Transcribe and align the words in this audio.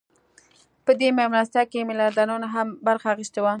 په 0.85 0.91
دې 0.99 1.09
مېلمستیا 1.17 1.63
کې 1.71 1.87
میلیاردرانو 1.89 2.47
هم 2.55 2.67
برخه 2.87 3.07
اخیستې 3.13 3.39
وه 3.41 3.49